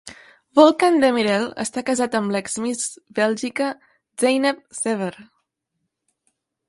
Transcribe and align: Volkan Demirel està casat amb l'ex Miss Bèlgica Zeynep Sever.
Volkan 0.59 0.95
Demirel 1.03 1.43
està 1.63 1.83
casat 1.89 2.17
amb 2.19 2.33
l'ex 2.37 2.57
Miss 2.65 2.89
Bèlgica 3.19 3.69
Zeynep 4.25 4.65
Sever. 4.81 5.15